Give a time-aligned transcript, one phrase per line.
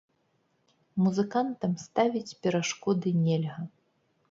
[1.07, 3.71] Музыкантам ставіць перашкоды нельга.